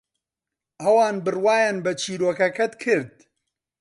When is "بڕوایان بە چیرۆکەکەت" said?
1.25-2.73